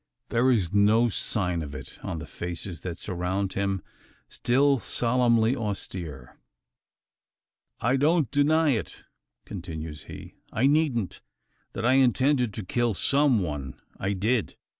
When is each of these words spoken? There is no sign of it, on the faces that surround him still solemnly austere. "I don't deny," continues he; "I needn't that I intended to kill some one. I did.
There 0.29 0.49
is 0.49 0.73
no 0.73 1.09
sign 1.09 1.61
of 1.61 1.75
it, 1.75 1.99
on 2.01 2.17
the 2.17 2.25
faces 2.25 2.81
that 2.81 2.97
surround 2.97 3.53
him 3.53 3.83
still 4.27 4.79
solemnly 4.79 5.55
austere. 5.55 6.39
"I 7.79 7.97
don't 7.97 8.31
deny," 8.31 8.83
continues 9.45 10.05
he; 10.05 10.33
"I 10.51 10.65
needn't 10.65 11.21
that 11.73 11.85
I 11.85 11.93
intended 12.01 12.51
to 12.55 12.65
kill 12.65 12.95
some 12.95 13.41
one. 13.43 13.79
I 13.99 14.13
did. 14.13 14.57